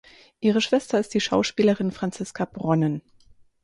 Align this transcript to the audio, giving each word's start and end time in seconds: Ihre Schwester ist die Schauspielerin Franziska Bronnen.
Ihre 0.39 0.61
Schwester 0.61 0.99
ist 0.99 1.13
die 1.13 1.21
Schauspielerin 1.21 1.91
Franziska 1.91 2.45
Bronnen. 2.45 3.03